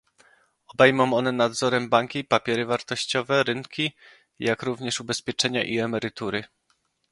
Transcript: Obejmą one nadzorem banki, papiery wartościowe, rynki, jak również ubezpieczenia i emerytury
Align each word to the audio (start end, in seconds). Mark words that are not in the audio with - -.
Obejmą 0.67 1.13
one 1.13 1.31
nadzorem 1.31 1.89
banki, 1.89 2.23
papiery 2.23 2.65
wartościowe, 2.65 3.43
rynki, 3.43 3.91
jak 4.39 4.63
również 4.63 4.99
ubezpieczenia 5.01 5.63
i 5.63 5.79
emerytury 5.79 6.43